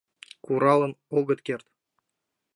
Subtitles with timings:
[0.45, 1.65] Куралын огыт керт.